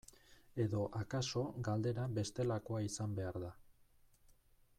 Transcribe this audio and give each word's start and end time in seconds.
Edo 0.63 0.79
akaso 1.01 1.43
galdera 1.67 2.07
bestelakoa 2.17 2.83
izan 2.89 3.17
behar 3.21 3.39
da. 3.45 3.57